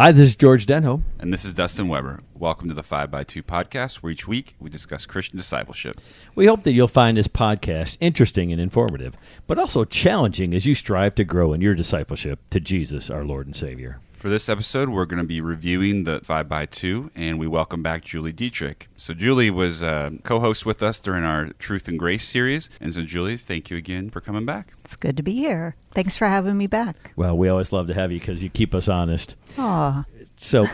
[0.00, 1.02] Hi, this is George Denholm.
[1.18, 2.20] And this is Dustin Weber.
[2.32, 6.00] Welcome to the 5x2 podcast, where each week we discuss Christian discipleship.
[6.36, 9.16] We hope that you'll find this podcast interesting and informative,
[9.48, 13.46] but also challenging as you strive to grow in your discipleship to Jesus, our Lord
[13.46, 13.98] and Savior.
[14.18, 18.32] For this episode, we're going to be reviewing the 5x2, and we welcome back Julie
[18.32, 18.88] Dietrich.
[18.96, 22.68] So, Julie was uh, a co host with us during our Truth and Grace series.
[22.80, 24.74] And so, Julie, thank you again for coming back.
[24.84, 25.76] It's good to be here.
[25.92, 27.12] Thanks for having me back.
[27.14, 29.36] Well, we always love to have you because you keep us honest.
[29.56, 30.04] Aw.
[30.36, 30.66] So,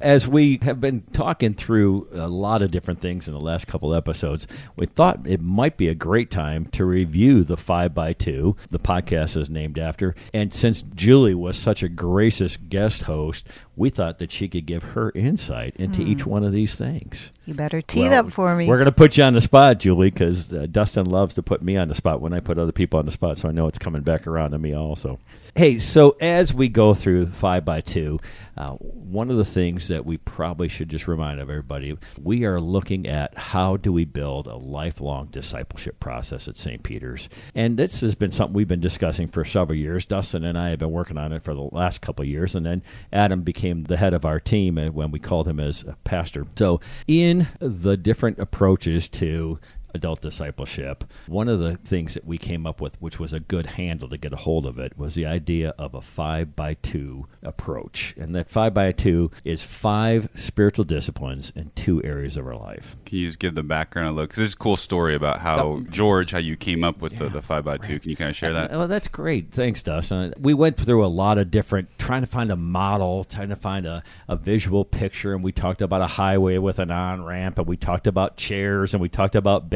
[0.00, 3.94] as we have been talking through a lot of different things in the last couple
[3.94, 8.56] episodes, we thought it might be a great time to review the 5 by 2
[8.70, 10.14] the podcast is named after.
[10.32, 14.82] And since Julie was such a gracious guest host, we thought that she could give
[14.82, 17.30] her insight into each one of these things.
[17.46, 18.66] You better tee it up for me.
[18.66, 21.62] We're going to put you on the spot, Julie, because uh, Dustin loves to put
[21.62, 23.66] me on the spot when I put other people on the spot, so I know
[23.66, 25.18] it's coming back around to me also.
[25.56, 28.20] Hey, so as we go through 5 by 2
[28.60, 32.58] uh, one of the things that we probably should just remind of everybody, we are
[32.58, 36.82] looking at how do we build a lifelong discipleship process at St.
[36.82, 37.28] Peter's.
[37.54, 40.06] And this has been something we've been discussing for several years.
[40.06, 42.64] Dustin and I have been working on it for the last couple of years, and
[42.64, 46.46] then Adam became the head of our team when we called him as a pastor.
[46.56, 49.58] So, in the different approaches to
[49.94, 53.66] adult discipleship, one of the things that we came up with, which was a good
[53.66, 57.26] handle to get a hold of it, was the idea of a five by two
[57.42, 58.14] approach.
[58.18, 62.96] And that five by two is five spiritual disciplines in two areas of our life.
[63.04, 64.30] Can you just give the background a look?
[64.30, 67.40] Because there's a cool story about how, George, how you came up with the, the
[67.40, 68.00] 5x2.
[68.00, 68.70] Can you kind of share that?
[68.70, 69.50] Well, that's great.
[69.50, 70.34] Thanks, Dustin.
[70.38, 73.86] We went through a lot of different, trying to find a model, trying to find
[73.86, 77.66] a, a visual picture, and we talked about a highway with an on ramp, and
[77.66, 79.70] we talked about chairs, and we talked about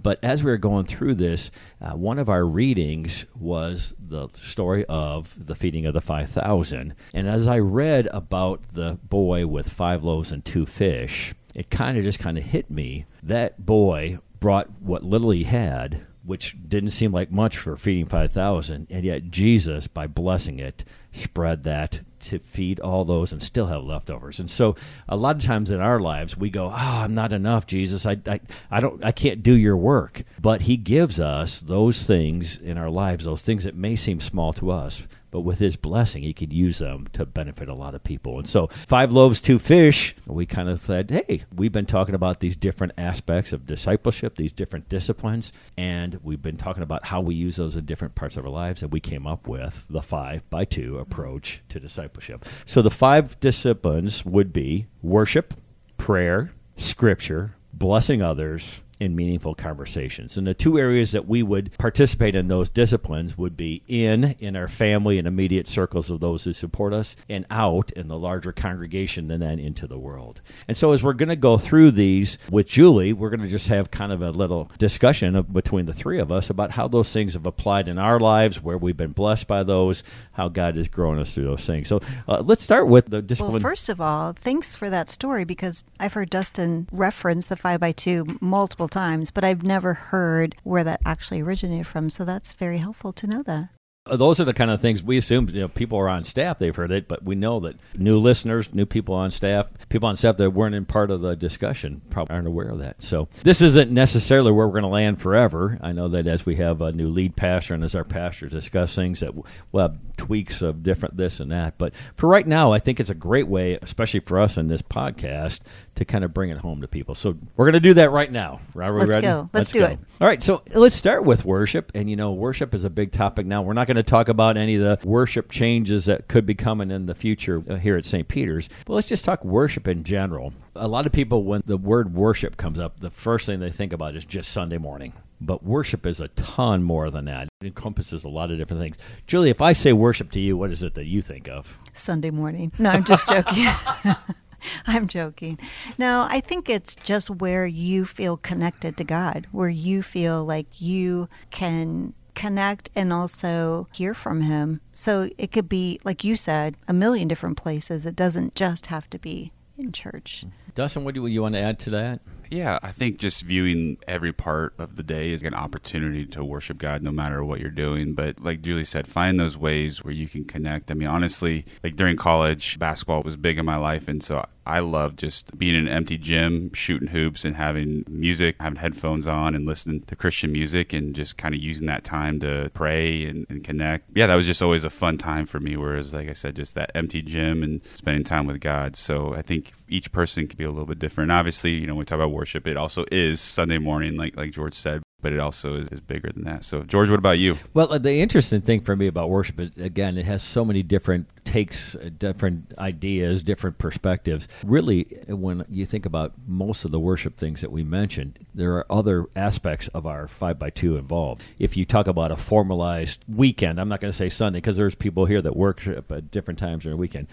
[0.00, 4.84] But as we were going through this, uh, one of our readings was the story
[4.86, 6.94] of the feeding of the 5,000.
[7.12, 11.98] And as I read about the boy with five loaves and two fish, it kind
[11.98, 13.06] of just kind of hit me.
[13.22, 18.86] That boy brought what little he had which didn't seem like much for feeding 5,000,
[18.90, 23.82] and yet Jesus, by blessing it, spread that to feed all those and still have
[23.82, 24.38] leftovers.
[24.40, 24.76] And so,
[25.08, 28.06] a lot of times in our lives, we go, "Oh, I'm not enough, Jesus.
[28.06, 28.40] I, I,
[28.70, 32.90] I don't, I can't do your work." But He gives us those things in our
[32.90, 36.52] lives, those things that may seem small to us, but with his blessing, he could
[36.52, 38.38] use them to benefit a lot of people.
[38.38, 42.40] And so, five loaves, two fish, we kind of said, hey, we've been talking about
[42.40, 47.34] these different aspects of discipleship, these different disciplines, and we've been talking about how we
[47.34, 48.82] use those in different parts of our lives.
[48.82, 52.44] And we came up with the five by two approach to discipleship.
[52.64, 55.54] So, the five disciplines would be worship,
[55.96, 60.36] prayer, scripture, blessing others, in meaningful conversations.
[60.36, 64.56] And the two areas that we would participate in those disciplines would be in in
[64.56, 68.52] our family and immediate circles of those who support us and out in the larger
[68.52, 70.40] congregation and then into the world.
[70.66, 73.68] And so as we're going to go through these with Julie, we're going to just
[73.68, 77.12] have kind of a little discussion of, between the three of us about how those
[77.12, 80.88] things have applied in our lives, where we've been blessed by those, how God has
[80.88, 81.88] grown us through those things.
[81.88, 83.54] So uh, let's start with the discipline.
[83.54, 87.80] well, first of all, thanks for that story because I've heard Dustin reference the 5
[87.80, 92.10] by 2 multiple times, but I've never heard where that actually originated from.
[92.10, 93.70] So that's very helpful to know that.
[94.08, 96.58] Uh, those are the kind of things we assume you know, people are on staff
[96.58, 100.16] they've heard it but we know that new listeners new people on staff people on
[100.16, 103.60] staff that weren't in part of the discussion probably aren't aware of that so this
[103.60, 106.92] isn't necessarily where we're going to land forever i know that as we have a
[106.92, 111.16] new lead pastor and as our pastor discuss things that we'll have tweaks of different
[111.16, 114.38] this and that but for right now i think it's a great way especially for
[114.38, 115.60] us in this podcast
[115.98, 118.32] to kind of bring it home to people so we're going to do that right
[118.32, 119.26] now are we Let's ready?
[119.26, 119.50] go.
[119.52, 119.98] Let's do it.
[120.20, 121.90] all right, so let's start with worship.
[121.94, 123.62] And you know, worship is a big topic now.
[123.62, 126.90] We're not going to talk about any of the worship changes that could be coming
[126.90, 128.28] in the future uh, here at St.
[128.28, 130.52] Peter's, but let's just talk worship in general.
[130.76, 133.92] A lot of people, when the word worship comes up, the first thing they think
[133.92, 135.12] about is just Sunday morning.
[135.40, 137.48] But worship is a ton more than that.
[137.60, 138.96] It encompasses a lot of different things.
[139.26, 141.78] Julie, if I say worship to you, what is it that you think of?
[141.92, 142.72] Sunday morning.
[142.78, 143.66] No, I'm just joking.
[144.86, 145.58] I'm joking.
[145.98, 150.80] No, I think it's just where you feel connected to God, where you feel like
[150.80, 154.80] you can connect and also hear from Him.
[154.94, 158.06] So it could be, like you said, a million different places.
[158.06, 160.44] It doesn't just have to be in church.
[160.74, 162.20] Dustin, what do you want to add to that?
[162.50, 166.78] Yeah, I think just viewing every part of the day is an opportunity to worship
[166.78, 168.14] God no matter what you're doing.
[168.14, 170.90] But like Julie said, find those ways where you can connect.
[170.90, 174.08] I mean, honestly, like during college, basketball was big in my life.
[174.08, 178.56] And so I love just being in an empty gym, shooting hoops, and having music,
[178.60, 182.38] having headphones on, and listening to Christian music, and just kind of using that time
[182.40, 184.10] to pray and, and, connect.
[184.14, 185.76] Yeah, that was just always a fun time for me.
[185.78, 188.94] Whereas, like I said, just that empty gym and spending time with God.
[188.94, 191.32] So I think each person can be a little bit different.
[191.32, 194.52] Obviously, you know, when we talk about worship, it also is Sunday morning, like like
[194.52, 196.62] George said but it also is, is, bigger than that.
[196.62, 197.58] So, George, what about you?
[197.74, 201.28] Well, the interesting thing for me about worship is, again, it has so many different
[201.44, 204.46] takes, uh, different ideas, different perspectives.
[204.64, 208.86] Really, when you think about most of the worship things that we mentioned, there are
[208.90, 211.42] other aspects of our 5 by 2 involved.
[211.58, 214.94] If you talk about a formalized weekend, I'm not going to say Sunday because there's
[214.94, 217.26] people here that worship at different times during the weekend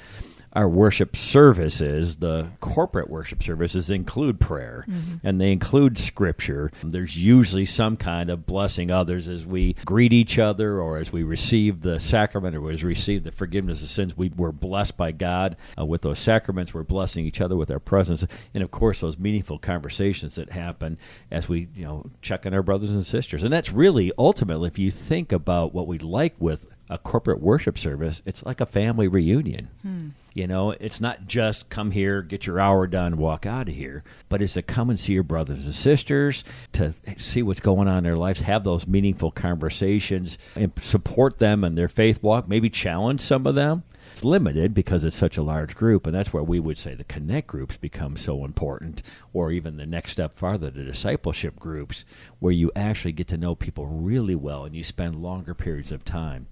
[0.55, 5.15] our worship services, the corporate worship services, include prayer mm-hmm.
[5.21, 6.71] and they include scripture.
[6.81, 11.23] There's usually some kind of blessing others as we greet each other or as we
[11.23, 14.15] receive the sacrament or as we receive the forgiveness of sins.
[14.15, 16.73] We were blessed by God uh, with those sacraments.
[16.73, 18.25] We're blessing each other with our presence.
[18.53, 20.97] And of course, those meaningful conversations that happen
[21.29, 23.43] as we, you know, check on our brothers and sisters.
[23.43, 27.77] And that's really ultimately, if you think about what we like with a corporate worship
[27.77, 29.69] service, it's like a family reunion.
[29.81, 30.09] Hmm.
[30.35, 34.03] You know, it's not just come here, get your hour done, walk out of here,
[34.27, 36.43] but it's to come and see your brothers and sisters,
[36.73, 41.63] to see what's going on in their lives, have those meaningful conversations, and support them
[41.63, 43.83] in their faith walk, maybe challenge some of them.
[44.11, 47.05] It's limited because it's such a large group, and that's where we would say the
[47.05, 49.01] connect groups become so important,
[49.31, 52.03] or even the next step farther, the discipleship groups,
[52.39, 56.03] where you actually get to know people really well and you spend longer periods of
[56.03, 56.47] time.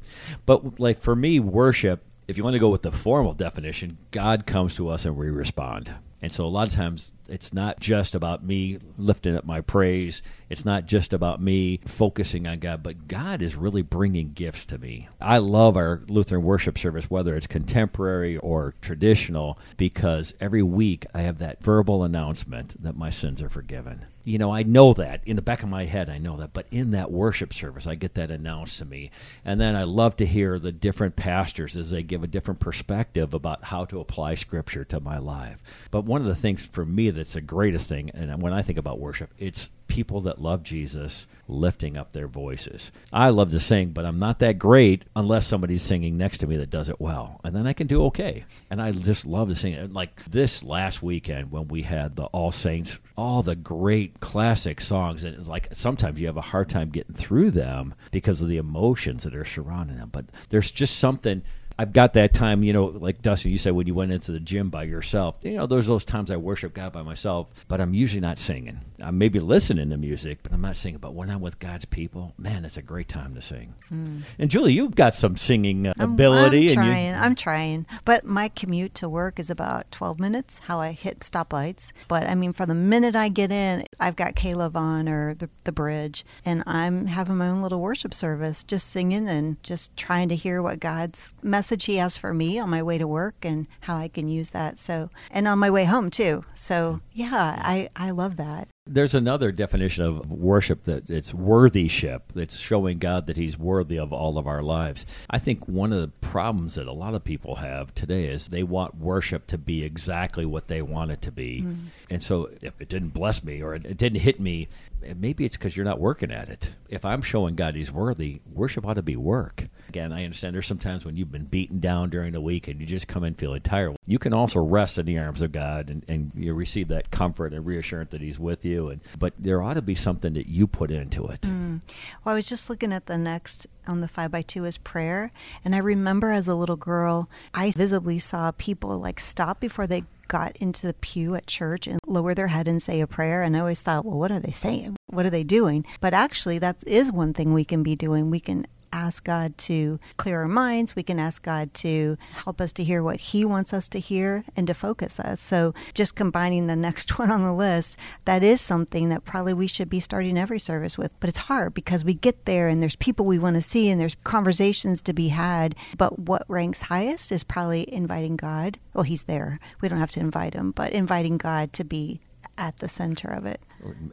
[0.45, 4.46] But like for me, worship if you want to go with the formal definition, God
[4.46, 5.94] comes to us and we respond.
[6.22, 10.22] And so a lot of times it's not just about me lifting up my praise.
[10.50, 14.78] It's not just about me focusing on God, but God is really bringing gifts to
[14.78, 15.10] me.
[15.20, 21.22] I love our Lutheran worship service, whether it's contemporary or traditional, because every week I
[21.22, 25.36] have that verbal announcement that my sins are forgiven you know, I know that in
[25.36, 26.54] the back of my head, I know that.
[26.54, 29.12] But in that worship service, I get that announced to me.
[29.44, 33.34] And then I love to hear the different pastors as they give a different perspective
[33.34, 35.62] about how to apply Scripture to my life.
[35.92, 38.78] But one of the things for me that's the greatest thing, and when I think
[38.78, 42.92] about worship, it's people that love Jesus lifting up their voices.
[43.12, 46.57] I love to sing, but I'm not that great unless somebody's singing next to me
[46.57, 47.40] that does it well.
[47.44, 48.45] And then I can do okay.
[48.72, 49.94] And I just love to sing.
[49.94, 55.24] Like this last weekend when we had the All Saints, all the great classic songs.
[55.24, 59.24] And like sometimes you have a hard time getting through them because of the emotions
[59.25, 60.10] that are surrounding them.
[60.12, 61.44] But there's just something
[61.78, 64.40] I've got that time, you know, like Dustin, you said when you went into the
[64.40, 65.36] gym by yourself.
[65.42, 68.80] You know, there's those times I worship God by myself, but I'm usually not singing.
[69.02, 71.00] I'm maybe listening to music, but I'm not singing.
[71.00, 73.74] But when I'm with God's people, man, it's a great time to sing.
[73.92, 74.22] Mm.
[74.38, 76.72] And Julie, you've got some singing uh, ability.
[76.72, 77.06] I'm, I'm trying.
[77.08, 77.14] You...
[77.14, 77.86] I'm trying.
[78.06, 80.60] But my commute to work is about 12 minutes.
[80.60, 81.92] How I hit stoplights.
[82.08, 85.50] But I mean, from the minute I get in, I've got K-LOVE on or the,
[85.64, 90.30] the bridge, and I'm having my own little worship service, just singing and just trying
[90.30, 93.45] to hear what God's message message he has for me on my way to work
[93.45, 94.77] and how I can use that.
[94.77, 96.44] So, and on my way home too.
[96.54, 98.68] So, yeah, I, I love that.
[98.86, 102.33] There's another definition of worship that it's worthyship.
[102.36, 105.06] It's showing God that He's worthy of all of our lives.
[105.30, 108.63] I think one of the problems that a lot of people have today is they
[108.63, 111.62] want worship to be exactly what they want it to be.
[111.62, 111.77] Mm.
[112.09, 114.68] And so if it didn't bless me or it didn't hit me,
[115.16, 116.71] maybe it's because you're not working at it.
[116.90, 119.69] If I'm showing God He's worthy, worship ought to be work.
[119.94, 122.88] Again, I understand there's sometimes when you've been beaten down during the week and you
[122.88, 123.95] just come in feeling tired.
[124.07, 127.54] You can also rest in the arms of God and, and you receive that comfort
[127.54, 128.88] and reassurance that He's with you.
[128.88, 131.42] And but there ought to be something that you put into it.
[131.42, 131.83] Mm.
[132.26, 135.31] Well, I was just looking at the next on the five by two is prayer,
[135.64, 140.06] and I remember as a little girl, I visibly saw people like stop before they
[140.28, 143.44] got into the pew at church and lower their head and say a prayer.
[143.44, 144.95] And I always thought, well, what are they saying?
[145.07, 145.85] What are they doing?
[146.02, 148.31] But actually, that is one thing we can be doing.
[148.31, 150.95] We can ask God to clear our minds.
[150.95, 154.45] We can ask God to help us to hear what He wants us to hear
[154.56, 155.42] and to focus us.
[155.42, 159.68] So, just combining the next one on the list, that is something that probably we
[159.68, 161.12] should be starting every service with.
[161.19, 164.00] But it's hard because we get there and there's people we want to see and
[164.00, 165.76] there's conversations to be had.
[165.97, 168.78] But what ranks highest is probably inviting God.
[168.94, 169.59] Well, He's there.
[169.81, 172.21] We don't have to invite Him, but inviting God to be
[172.57, 173.59] at the center of it.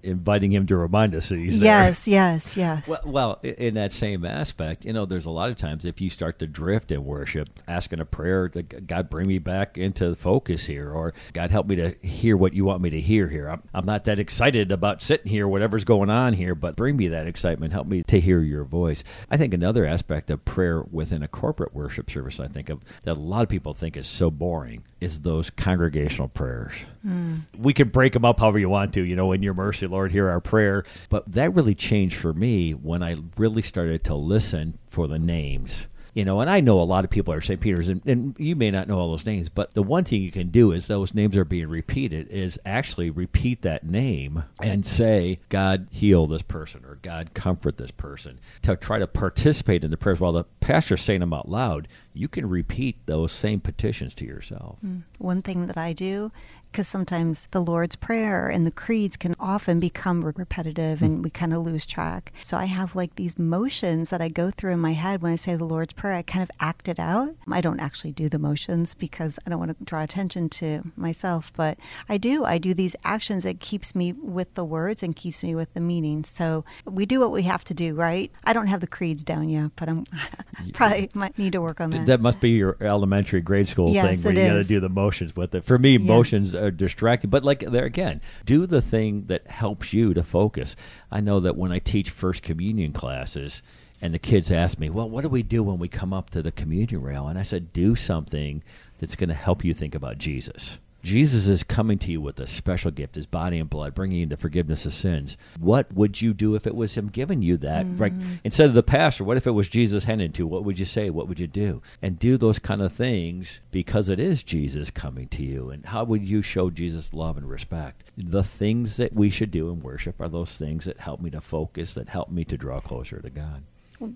[0.02, 1.84] Inviting him to remind us that he's there.
[1.84, 2.88] Yes, yes, yes.
[2.88, 6.10] Well, well, in that same aspect, you know, there's a lot of times if you
[6.10, 10.66] start to drift in worship, asking a prayer that God bring me back into focus
[10.66, 13.48] here, or God help me to hear what you want me to hear here.
[13.48, 17.08] I'm, I'm not that excited about sitting here, whatever's going on here, but bring me
[17.08, 17.72] that excitement.
[17.72, 19.04] Help me to hear your voice.
[19.30, 23.12] I think another aspect of prayer within a corporate worship service, I think of that
[23.12, 26.74] a lot of people think is so boring, is those congregational prayers.
[27.06, 27.42] Mm.
[27.56, 30.12] We can break them up however you want to, you know, in your mercy, Lord,
[30.12, 30.84] hear our prayer.
[31.08, 35.86] But that really changed for me when I really started to listen for the names.
[36.12, 37.60] You know, and I know a lot of people are St.
[37.60, 40.32] Peter's, and, and you may not know all those names, but the one thing you
[40.32, 45.38] can do is those names are being repeated, is actually repeat that name and say,
[45.50, 48.40] God, heal this person, or God, comfort this person.
[48.62, 52.26] To try to participate in the prayers while the pastor's saying them out loud, you
[52.26, 54.78] can repeat those same petitions to yourself.
[54.84, 55.02] Mm.
[55.18, 56.32] One thing that I do,
[56.70, 61.04] because sometimes the Lord's Prayer and the creeds can often become repetitive hmm.
[61.04, 62.32] and we kind of lose track.
[62.42, 65.36] So I have like these motions that I go through in my head when I
[65.36, 66.14] say the Lord's Prayer.
[66.14, 67.34] I kind of act it out.
[67.50, 71.52] I don't actually do the motions because I don't want to draw attention to myself,
[71.56, 72.44] but I do.
[72.44, 75.80] I do these actions that keeps me with the words and keeps me with the
[75.80, 76.24] meaning.
[76.24, 78.30] So we do what we have to do, right?
[78.44, 80.04] I don't have the creeds down yet, but I'm
[80.74, 82.06] probably might need to work on that.
[82.06, 84.80] That must be your elementary grade school Yes, thing where it you got to do
[84.80, 85.64] the motions with it.
[85.64, 85.98] For me, Yeah.
[85.98, 90.76] motions are distracting, but like there again, do the thing that helps you to focus.
[91.10, 93.62] I know that when I teach first communion classes
[94.00, 96.42] and the kids ask me, "Well, what do we do when we come up to
[96.42, 98.62] the communion rail?" and I said, "Do something
[98.98, 102.46] that's going to help you think about Jesus." Jesus is coming to you with a
[102.46, 105.36] special gift, his body and blood, bringing you into forgiveness of sins.
[105.58, 107.86] What would you do if it was him giving you that?
[107.98, 108.18] Right?
[108.18, 108.40] Mm.
[108.44, 110.46] Instead of the pastor, what if it was Jesus handing to you?
[110.46, 111.10] What would you say?
[111.10, 111.82] What would you do?
[112.02, 115.70] And do those kind of things because it is Jesus coming to you.
[115.70, 118.04] And how would you show Jesus love and respect?
[118.16, 121.40] The things that we should do in worship are those things that help me to
[121.40, 123.62] focus, that help me to draw closer to God.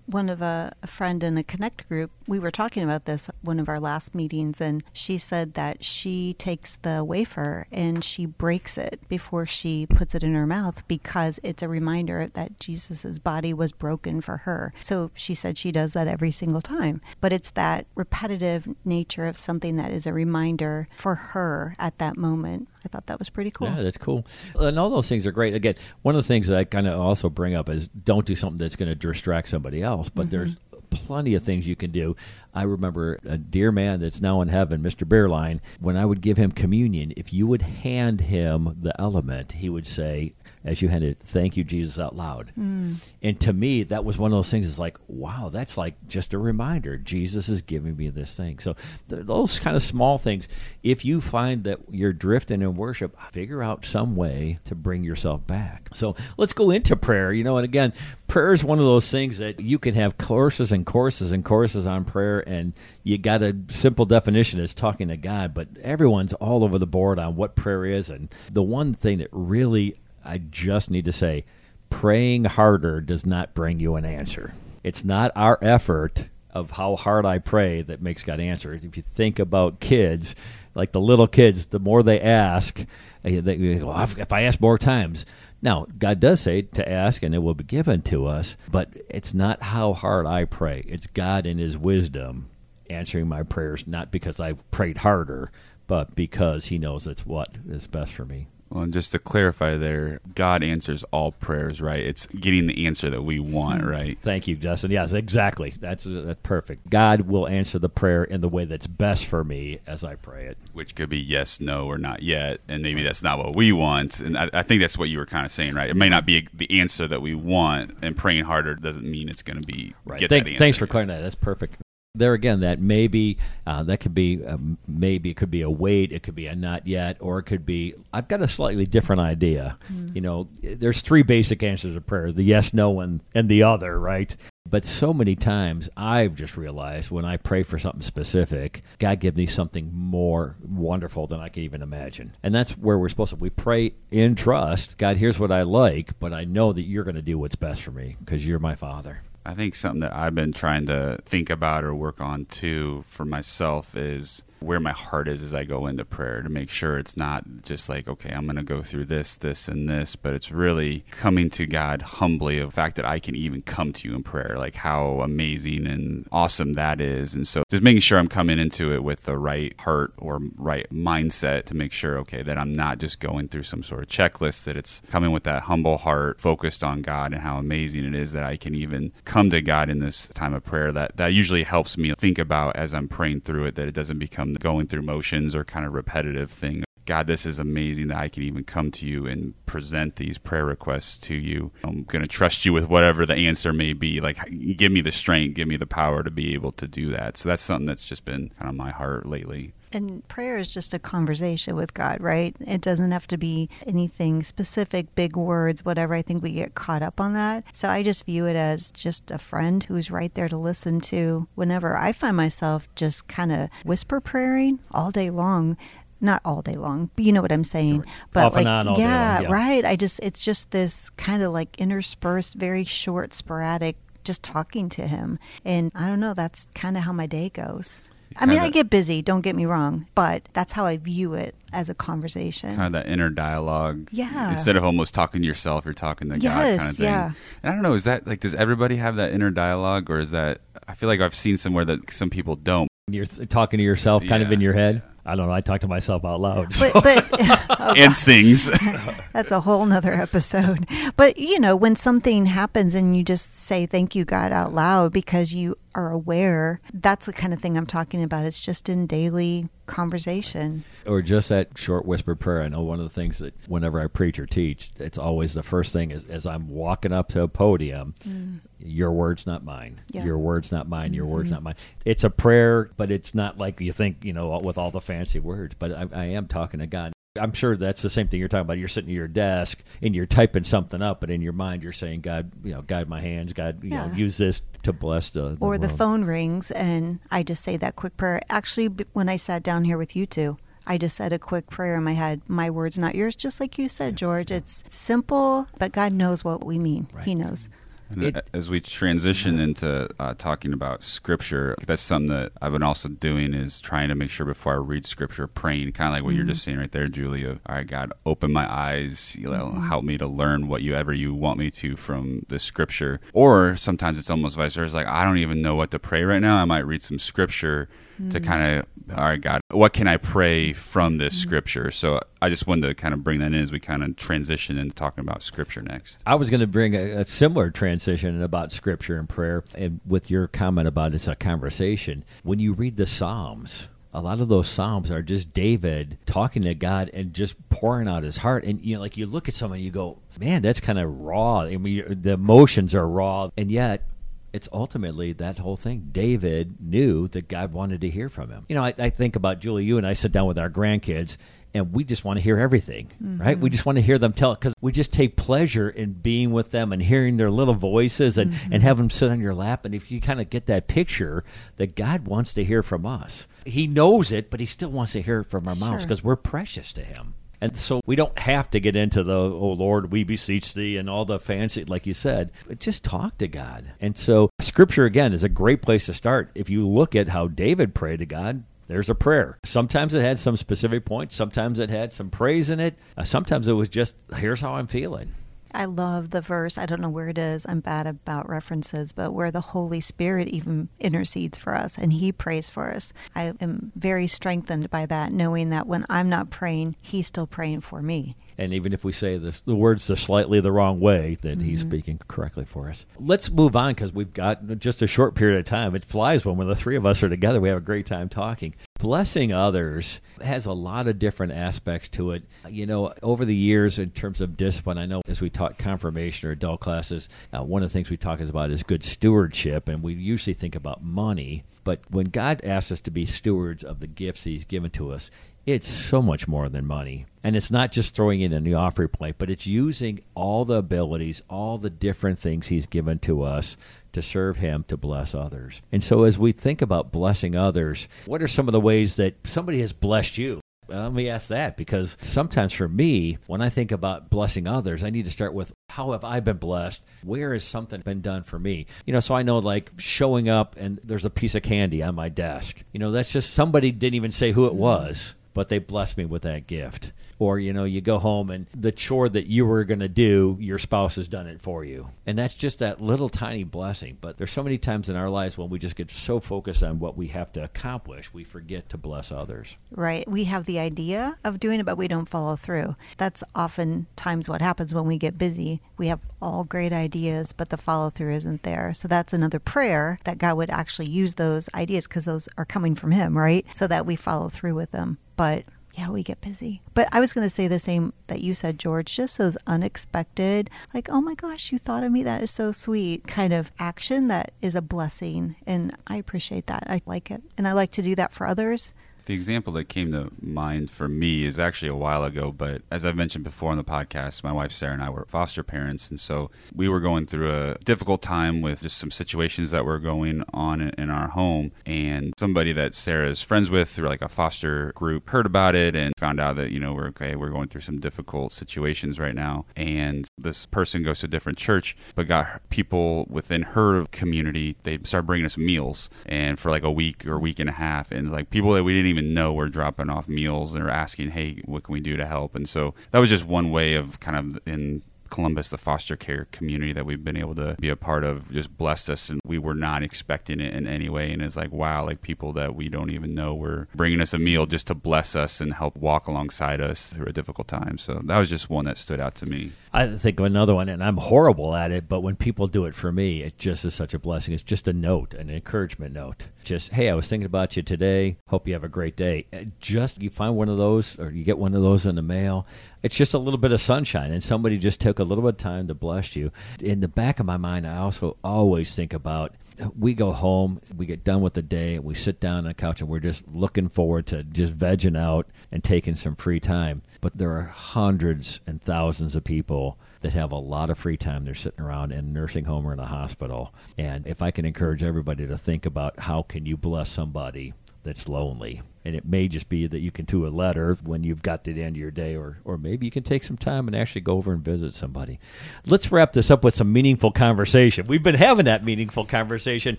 [0.07, 3.61] One of a, a friend in a connect group we were talking about this one
[3.61, 8.79] of our last meetings and she said that she takes the wafer and she breaks
[8.79, 13.53] it before she puts it in her mouth because it's a reminder that jesus' body
[13.53, 14.73] was broken for her.
[14.81, 17.01] So she said she does that every single time.
[17.21, 22.17] But it's that repetitive nature of something that is a reminder for her at that
[22.17, 22.69] moment.
[22.85, 23.69] I thought that was pretty cool.
[23.69, 24.27] Yeah, that's cool.
[24.59, 25.55] And all those things are great.
[25.55, 28.35] Again, one of the things that I kind of also bring up is don't do
[28.35, 30.09] something that's going to distract somebody else.
[30.09, 30.79] But there's mm-hmm.
[30.91, 32.17] plenty of things you can do.
[32.55, 35.07] I remember a dear man that's now in heaven, Mr.
[35.07, 39.69] Bearline, when I would give him communion, if you would hand him the element, he
[39.69, 40.35] would say,
[40.65, 42.51] as you handed it, thank you, Jesus, out loud.
[42.55, 42.95] Hmm.
[43.23, 44.67] And to me, that was one of those things.
[44.67, 46.97] It's like, wow, that's like just a reminder.
[46.97, 48.59] Jesus is giving me this thing.
[48.61, 48.75] So
[49.11, 50.49] th- those kind of small things.
[50.83, 55.47] If you find that you're drifting in worship, figure out some way to bring yourself
[55.47, 55.91] back.
[55.93, 57.33] So let's go into prayer.
[57.33, 57.93] You know, and again,
[58.27, 61.87] prayer is one of those things that you can have courses and courses and courses
[61.87, 62.73] on prayer, and
[63.03, 67.19] you got a simple definition as talking to God, but everyone's all over the board
[67.19, 68.11] on what prayer is.
[68.11, 71.45] And the one thing that really I just need to say
[71.91, 74.55] praying harder does not bring you an answer.
[74.83, 78.73] It's not our effort of how hard I pray that makes God answer.
[78.73, 80.35] If you think about kids,
[80.75, 82.85] like the little kids, the more they ask,
[83.25, 85.27] they go, "If if I ask more times.
[85.63, 89.33] Now, God does say to ask and it will be given to us, but it's
[89.33, 90.85] not how hard I pray.
[90.87, 92.51] It's God in His wisdom
[92.91, 95.51] answering my prayers, not because I prayed harder,
[95.87, 98.49] but because He knows it's what is best for me.
[98.71, 102.01] Well, and just to clarify there, God answers all prayers, right?
[102.01, 104.19] It's getting the answer that we want, right?
[104.21, 104.91] Thank you, Dustin.
[104.91, 105.75] Yes, exactly.
[105.79, 106.91] That's, uh, that's perfect.
[106.91, 110.47] God will answer the prayer in the way that's best for me as I pray
[110.47, 110.59] it.
[110.73, 114.21] Which could be yes, no, or not yet, and maybe that's not what we want.
[114.21, 115.91] And I, I think that's what you were kind of saying, right?
[115.91, 119.43] It may not be the answer that we want, and praying harder doesn't mean it's
[119.43, 120.29] going to be Right.
[120.29, 121.23] Thank- thanks for clarifying that.
[121.23, 121.77] That's perfect.
[122.17, 126.13] There again, that maybe uh, that could be um, maybe it could be a wait,
[126.13, 129.21] it could be a not yet, or it could be I've got a slightly different
[129.21, 129.79] idea.
[130.15, 133.99] You know, there's three basic answers to prayers: the yes, no, and and the other,
[133.99, 134.37] right?
[134.71, 139.37] But so many times I've just realized when I pray for something specific, God gives
[139.37, 142.37] me something more wonderful than I can even imagine.
[142.43, 143.37] And that's where we're supposed to.
[143.37, 144.97] We pray in trust.
[144.97, 147.83] God, here's what I like, but I know that you're going to do what's best
[147.83, 149.23] for me because you're my Father.
[149.45, 153.25] I think something that I've been trying to think about or work on too for
[153.25, 157.17] myself is where my heart is as I go into prayer to make sure it's
[157.17, 160.51] not just like, okay, I'm going to go through this, this, and this, but it's
[160.51, 164.15] really coming to God humbly of the fact that I can even come to you
[164.15, 167.35] in prayer, like how amazing and awesome that is.
[167.35, 170.87] And so just making sure I'm coming into it with the right heart or right
[170.91, 174.65] mindset to make sure, okay, that I'm not just going through some sort of checklist,
[174.65, 178.33] that it's coming with that humble heart, focused on God and how amazing it is
[178.33, 180.91] that I can even come to God in this time of prayer.
[180.91, 184.19] That, that usually helps me think about as I'm praying through it, that it doesn't
[184.19, 186.85] become going through motions or kind of repetitive thing.
[187.07, 190.65] God, this is amazing that I can even come to you and present these prayer
[190.65, 191.71] requests to you.
[191.85, 194.21] I'm going to trust you with whatever the answer may be.
[194.21, 194.39] Like,
[194.77, 197.37] give me the strength, give me the power to be able to do that.
[197.37, 199.75] So that's something that's just been kind of my heart lately.
[199.95, 202.55] And prayer is just a conversation with God, right?
[202.61, 206.15] It doesn't have to be anything specific, big words, whatever.
[206.15, 207.65] I think we get caught up on that.
[207.73, 211.47] So I just view it as just a friend who's right there to listen to
[211.55, 215.77] whenever I find myself just kind of whisper praying all day long
[216.21, 218.05] not all day long, but you know what I'm saying.
[218.33, 219.53] But Off like, and on all day yeah, yeah.
[219.53, 219.85] right.
[219.85, 225.07] I just it's just this kind of like interspersed, very short, sporadic, just talking to
[225.07, 226.33] him, and I don't know.
[226.33, 228.01] That's kind of how my day goes.
[228.37, 229.23] I mean, I get busy.
[229.23, 232.75] Don't get me wrong, but that's how I view it as a conversation.
[232.77, 234.09] kind of that inner dialogue.
[234.13, 234.51] Yeah.
[234.51, 237.05] Instead of almost talking to yourself, you're talking to God kind of thing.
[237.07, 237.33] yeah.
[237.63, 240.31] And I don't know, is that like, does everybody have that inner dialogue or is
[240.31, 242.89] that, I feel like I've seen somewhere that some people don't.
[243.09, 245.03] You're th- talking to yourself kind of in your head.
[245.27, 245.53] I don't know.
[245.55, 246.75] I talk to myself out loud.
[246.79, 248.67] but but oh, And sings.
[249.33, 250.87] that's a whole nother episode.
[251.17, 255.13] But you know, when something happens and you just say thank you God out loud
[255.13, 258.45] because you are aware, that's the kind of thing I'm talking about.
[258.45, 260.85] It's just in daily conversation.
[261.07, 262.63] or just that short whispered prayer.
[262.63, 265.63] I know one of the things that whenever I preach or teach, it's always the
[265.63, 268.61] first thing is as I'm walking up to a podium, mm.
[268.79, 270.01] your words not mine.
[270.11, 270.25] Yeah.
[270.25, 271.15] Your words not mine.
[271.15, 271.55] Your words mm-hmm.
[271.55, 271.77] not mine.
[272.05, 275.41] It's a prayer, but it's not like you think, you know, with all the fancy
[275.41, 275.75] words.
[275.79, 277.14] But I, I am talking to God.
[277.37, 278.79] I'm sure that's the same thing you're talking about.
[278.79, 281.91] You're sitting at your desk and you're typing something up, but in your mind you're
[281.91, 283.53] saying, "God, you know, guide my hands.
[283.53, 287.43] God, you know, use this to bless the, the or the phone rings and I
[287.43, 288.41] just say that quick prayer.
[288.51, 291.97] Actually, when I sat down here with you two, I just said a quick prayer
[291.97, 292.41] in my head.
[292.47, 294.53] My words, not yours, just like you said, George.
[294.53, 297.09] It's simple, but God knows what we mean.
[297.13, 297.25] Right.
[297.25, 297.69] He knows.
[298.11, 302.83] And It- as we transition into uh, talking about scripture, that's something that I've been
[302.83, 306.25] also doing is trying to make sure before I read scripture, praying, kind of like
[306.25, 307.47] what you're just saying right there, Julie.
[307.47, 311.13] All right, God, open my eyes, you know, help me to learn what you ever
[311.13, 313.21] you want me to from the scripture.
[313.33, 314.95] Or sometimes it's almost vice versa.
[314.95, 316.57] Like I don't even know what to pray right now.
[316.59, 317.89] I might read some scripture
[318.31, 318.45] to hmm.
[318.45, 321.49] kind of, all right, God, what can I pray from this hmm.
[321.49, 321.91] scripture?
[321.91, 324.79] So I just wanted to kind of bring that in as we kind of transition
[324.79, 326.19] into talking about scripture next.
[326.27, 330.31] I was going to bring a, a similar transition about scripture and prayer, and with
[330.31, 332.25] your comment about it's a conversation.
[332.43, 336.75] When you read the Psalms, a lot of those Psalms are just David talking to
[336.75, 338.65] God and just pouring out his heart.
[338.65, 341.63] And you know, like you look at someone, you go, "Man, that's kind of raw."
[341.63, 344.07] I mean, the emotions are raw, and yet
[344.55, 346.11] it's ultimately that whole thing.
[346.13, 348.65] David knew that God wanted to hear from him.
[348.69, 351.37] You know, I, I think about Julie, you and I sit down with our grandkids,
[351.75, 353.43] and we just want to hear everything, mm-hmm.
[353.43, 353.59] right?
[353.59, 356.71] We just want to hear them tell because we just take pleasure in being with
[356.71, 358.77] them and hearing their little voices and, and mm-hmm.
[358.83, 359.85] have them sit on your lap.
[359.85, 361.43] And if you kind of get that picture
[361.77, 365.23] that God wants to hear from us, He knows it, but He still wants to
[365.23, 367.35] hear it from our mouths because we're precious to Him.
[367.65, 371.09] And so we don't have to get into the, oh Lord, we beseech thee and
[371.09, 373.93] all the fancy, like you said, but just talk to God.
[374.03, 376.51] And so scripture, again, is a great place to start.
[376.55, 379.57] If you look at how David prayed to God, there's a prayer.
[379.65, 383.67] Sometimes it had some specific points, sometimes it had some praise in it, uh, sometimes
[383.67, 385.33] it was just, here's how I'm feeling.
[385.75, 386.79] I love the verse.
[386.79, 387.67] I don't know where it is.
[387.69, 392.33] I'm bad about references, but where the Holy Spirit even intercedes for us and He
[392.33, 393.13] prays for us.
[393.35, 397.81] I am very strengthened by that, knowing that when I'm not praying, He's still praying
[397.81, 398.37] for me.
[398.57, 401.81] And even if we say this, the words the slightly the wrong way, that he's
[401.81, 401.91] mm-hmm.
[401.91, 403.05] speaking correctly for us.
[403.19, 405.95] Let's move on because we've got just a short period of time.
[405.95, 407.61] It flies when, when the three of us are together.
[407.61, 408.75] We have a great time talking.
[409.01, 412.45] Blessing others has a lot of different aspects to it.
[412.69, 416.49] You know, over the years, in terms of discipline, I know as we taught confirmation
[416.49, 420.03] or adult classes, uh, one of the things we talk about is good stewardship, and
[420.03, 421.65] we usually think about money.
[421.83, 425.31] But when God asks us to be stewards of the gifts He's given to us,
[425.67, 427.27] it's so much more than money.
[427.43, 431.43] And it's not just throwing in the offering plate, but it's using all the abilities,
[431.49, 433.77] all the different things He's given to us
[434.13, 435.83] to serve Him, to bless others.
[435.93, 439.47] And so as we think about blessing others, what are some of the ways that
[439.47, 440.61] somebody has blessed you?
[440.87, 445.03] Well, let me ask that because sometimes for me, when I think about blessing others,
[445.03, 447.03] I need to start with how have I been blessed?
[447.23, 448.87] Where has something been done for me?
[449.07, 452.15] You know, so I know like showing up and there's a piece of candy on
[452.15, 452.83] my desk.
[452.93, 454.81] You know, that's just somebody didn't even say who it mm-hmm.
[454.81, 457.13] was but they blessed me with that gift.
[457.39, 460.57] Or, you know, you go home and the chore that you were going to do,
[460.61, 462.11] your spouse has done it for you.
[462.27, 464.19] And that's just that little tiny blessing.
[464.21, 467.01] But there's so many times in our lives when we just get so focused on
[467.01, 469.77] what we have to accomplish, we forget to bless others.
[469.91, 470.29] Right.
[470.29, 472.97] We have the idea of doing it, but we don't follow through.
[473.17, 475.81] That's oftentimes what happens when we get busy.
[475.97, 478.95] We have all great ideas, but the follow through isn't there.
[478.95, 482.95] So that's another prayer that God would actually use those ideas because those are coming
[482.95, 483.67] from Him, right?
[483.73, 485.19] So that we follow through with them.
[485.37, 485.65] But
[485.97, 486.83] yeah, we get busy.
[486.95, 490.69] But I was going to say the same that you said, George, just those unexpected,
[490.93, 492.23] like, oh my gosh, you thought of me.
[492.25, 495.55] That is so sweet kind of action that is a blessing.
[495.67, 496.85] And I appreciate that.
[496.89, 497.43] I like it.
[497.57, 498.93] And I like to do that for others.
[499.27, 503.05] The example that came to mind for me is actually a while ago, but as
[503.05, 506.21] I've mentioned before on the podcast, my wife Sarah and I were foster parents, and
[506.21, 510.45] so we were going through a difficult time with just some situations that were going
[510.53, 511.73] on in our home.
[511.87, 516.13] And somebody that Sarah's friends with through like a foster group heard about it and
[516.19, 519.65] found out that, you know, we're okay, we're going through some difficult situations right now.
[519.75, 524.99] And this person goes to a different church, but got people within her community, they
[525.05, 528.13] started bringing us meals and for like a week or week and a half.
[528.13, 531.63] And like people that we didn't even know we're dropping off meals They're asking, "Hey,
[531.65, 534.37] what can we do to help?" And so that was just one way of kind
[534.37, 535.03] of in
[535.35, 538.77] Columbus, the foster care community that we've been able to be a part of, just
[538.77, 541.33] blessed us, and we were not expecting it in any way.
[541.33, 544.39] And it's like, wow, like people that we don't even know were bringing us a
[544.39, 547.99] meal just to bless us and help walk alongside us through a difficult time.
[547.99, 549.73] So that was just one that stood out to me.
[549.93, 552.95] I think of another one, and I'm horrible at it, but when people do it
[552.95, 554.55] for me, it just is such a blessing.
[554.55, 556.47] It's just a note, an encouragement note.
[556.63, 558.37] Just, hey, I was thinking about you today.
[558.49, 559.47] Hope you have a great day.
[559.81, 562.69] Just you find one of those, or you get one of those in the mail
[563.05, 565.59] it's just a little bit of sunshine and somebody just took a little bit of
[565.59, 569.53] time to bless you in the back of my mind i also always think about
[569.99, 573.01] we go home, we get done with the day, we sit down on the couch,
[573.01, 577.03] and we're just looking forward to just vegging out and taking some free time.
[577.21, 581.45] But there are hundreds and thousands of people that have a lot of free time.
[581.45, 583.75] They're sitting around in a nursing home or in a hospital.
[583.99, 588.29] And if I can encourage everybody to think about how can you bless somebody that's
[588.29, 591.65] lonely and it may just be that you can do a letter when you've got
[591.65, 593.97] to the end of your day or or maybe you can take some time and
[593.97, 595.39] actually go over and visit somebody.
[595.87, 598.07] Let's wrap this up with some meaningful conversation.
[598.07, 599.99] We've been having that meaningful conversation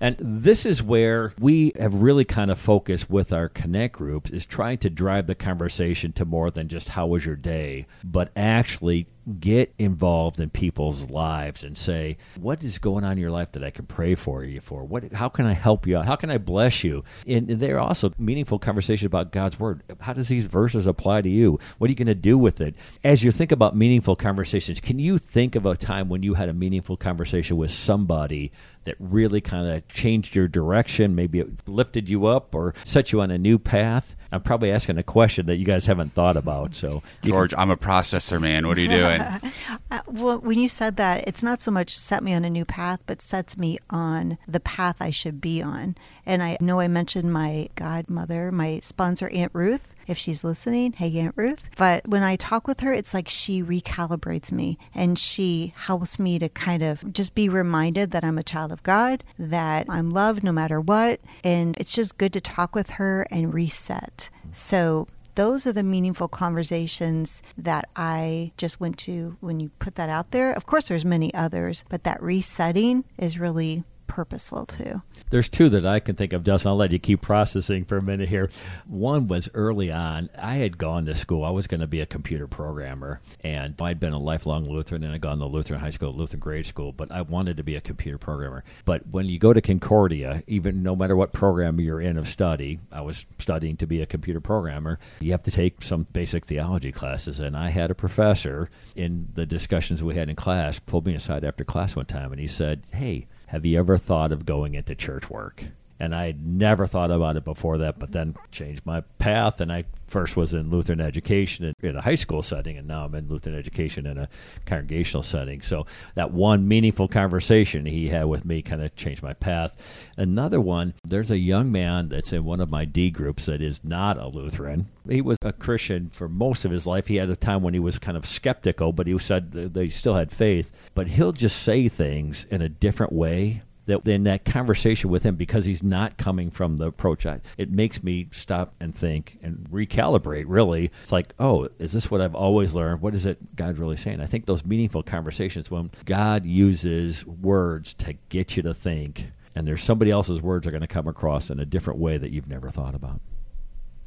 [0.00, 4.46] and this is where we have really kind of focused with our connect groups is
[4.46, 9.06] trying to drive the conversation to more than just how was your day but actually
[9.38, 13.62] get involved in people's lives and say what is going on in your life that
[13.62, 14.84] i can pray for you for?
[14.84, 16.06] What how can i help you out?
[16.06, 17.04] How can i bless you?
[17.26, 19.82] And they're also meaningful conversation about god's word.
[20.00, 21.58] How does these verses apply to you?
[21.78, 22.74] What are you going to do with it?
[23.04, 26.48] As you think about meaningful conversations can you think of a time when you had
[26.48, 28.52] a meaningful conversation with somebody
[28.84, 33.20] that really kind of changed your direction maybe it lifted you up or set you
[33.20, 36.74] on a new path I'm probably asking a question that you guys haven't thought about.
[36.74, 37.58] So, George, can...
[37.60, 38.66] I'm a processor man.
[38.66, 39.20] What are you doing?
[39.90, 42.64] uh, well, when you said that, it's not so much set me on a new
[42.64, 45.96] path, but sets me on the path I should be on.
[46.24, 50.92] And I know I mentioned my godmother, my sponsor, Aunt Ruth, if she's listening.
[50.92, 51.62] Hey, Aunt Ruth.
[51.76, 56.38] But when I talk with her, it's like she recalibrates me and she helps me
[56.38, 60.42] to kind of just be reminded that I'm a child of God, that I'm loved
[60.42, 61.20] no matter what.
[61.44, 64.30] And it's just good to talk with her and reset.
[64.52, 70.10] So those are the meaningful conversations that I just went to when you put that
[70.10, 70.52] out there.
[70.52, 75.00] Of course, there's many others, but that resetting is really purposeful too.
[75.30, 76.68] There's two that I can think of, Dustin.
[76.68, 78.50] I'll let you keep processing for a minute here.
[78.86, 80.28] One was early on.
[80.38, 81.44] I had gone to school.
[81.44, 85.14] I was going to be a computer programmer, and I'd been a lifelong Lutheran, and
[85.14, 87.80] I'd gone to Lutheran high school, Lutheran grade school, but I wanted to be a
[87.80, 88.64] computer programmer.
[88.84, 92.80] But when you go to Concordia, even no matter what program you're in of study,
[92.92, 96.92] I was studying to be a computer programmer, you have to take some basic theology
[96.92, 97.40] classes.
[97.40, 101.44] And I had a professor in the discussions we had in class pulled me aside
[101.44, 104.94] after class one time, and he said, Hey, have you ever thought of going into
[104.94, 105.66] church work?
[106.02, 109.60] And I never thought about it before that, but then changed my path.
[109.60, 113.14] And I first was in Lutheran education in a high school setting, and now I'm
[113.14, 114.28] in Lutheran education in a
[114.66, 115.62] congregational setting.
[115.62, 115.86] So
[116.16, 119.76] that one meaningful conversation he had with me kind of changed my path.
[120.16, 123.84] Another one, there's a young man that's in one of my D groups that is
[123.84, 124.88] not a Lutheran.
[125.08, 127.06] He was a Christian for most of his life.
[127.06, 130.16] He had a time when he was kind of skeptical, but he said they still
[130.16, 130.72] had faith.
[130.96, 135.36] But he'll just say things in a different way that in that conversation with him,
[135.36, 139.66] because he's not coming from the approach, I, it makes me stop and think and
[139.70, 140.44] recalibrate.
[140.46, 143.00] Really, it's like, oh, is this what I've always learned?
[143.00, 144.20] What is it God really saying?
[144.20, 149.66] I think those meaningful conversations when God uses words to get you to think, and
[149.66, 152.48] there's somebody else's words are going to come across in a different way that you've
[152.48, 153.20] never thought about.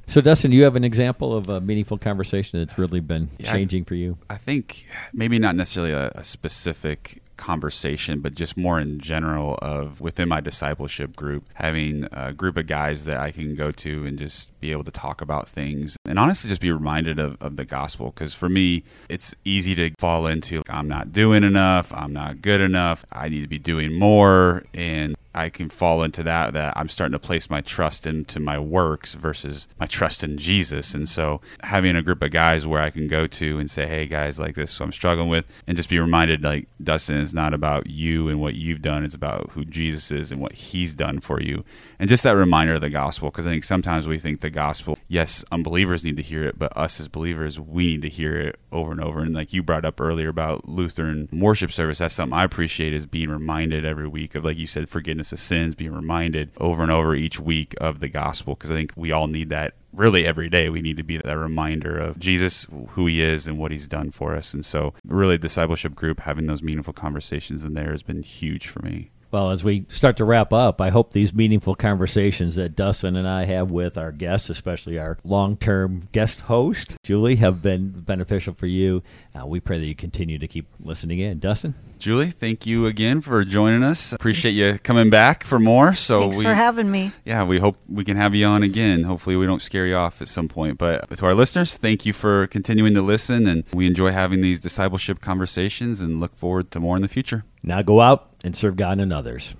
[0.07, 3.85] So, Dustin, you have an example of a meaningful conversation that's really been Yeah, changing
[3.85, 4.19] for you?
[4.29, 10.01] I think maybe not necessarily a, a specific conversation, but just more in general of
[10.01, 14.17] within my discipleship group, having a group of guys that I can go to and
[14.17, 17.65] just be able to talk about things and honestly just be reminded of, of the
[17.65, 18.11] gospel.
[18.11, 22.61] Because for me, it's easy to fall into I'm not doing enough, I'm not good
[22.61, 24.63] enough, I need to be doing more.
[24.73, 28.57] And I can fall into that that I'm starting to place my trust into my
[28.57, 30.93] works versus my trust in Jesus.
[30.93, 34.07] And so having a group of guys where I can go to and say, "Hey
[34.07, 37.87] guys, like this, I'm struggling with," and just be reminded, like Dustin, it's not about
[37.87, 41.41] you and what you've done; it's about who Jesus is and what He's done for
[41.41, 41.63] you.
[41.99, 44.97] And just that reminder of the gospel, because I think sometimes we think the gospel,
[45.07, 48.59] yes, unbelievers need to hear it, but us as believers, we need to hear it
[48.71, 49.21] over and over.
[49.21, 53.05] And like you brought up earlier about Lutheran worship service, that's something I appreciate is
[53.05, 56.91] being reminded every week of, like you said, forgiveness of sins, being reminded over and
[56.91, 60.49] over each week of the gospel, because I think we all need that really every
[60.49, 63.87] day we need to be that reminder of Jesus, who he is and what he's
[63.87, 64.53] done for us.
[64.53, 68.81] And so really discipleship group, having those meaningful conversations in there has been huge for
[68.81, 69.11] me.
[69.35, 73.27] Well, as we start to wrap up, I hope these meaningful conversations that Dustin and
[73.27, 78.53] I have with our guests, especially our long term guest host, Julie, have been beneficial
[78.53, 79.03] for you.
[79.37, 81.39] Uh, we pray that you continue to keep listening in.
[81.39, 81.75] Dustin?
[81.97, 84.13] Julie, thank you again for joining us.
[84.13, 85.93] Appreciate you coming back for more.
[85.93, 87.11] So Thanks we, for having me.
[87.23, 89.03] yeah, we hope we can have you on again.
[89.03, 90.77] Hopefully, we don't scare you off at some point.
[90.77, 94.59] But to our listeners, thank you for continuing to listen, and we enjoy having these
[94.59, 97.43] discipleship conversations, and look forward to more in the future.
[97.63, 99.55] Now go out and serve God and others.